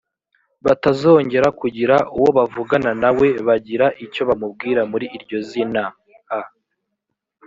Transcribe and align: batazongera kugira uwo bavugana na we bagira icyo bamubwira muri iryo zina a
batazongera 0.65 1.47
kugira 1.59 1.95
uwo 2.17 2.29
bavugana 2.37 2.91
na 3.01 3.09
we 3.17 3.29
bagira 3.47 3.85
icyo 4.05 4.21
bamubwira 4.29 4.81
muri 4.91 5.05
iryo 5.17 5.37
zina 5.49 5.83
a 6.39 6.41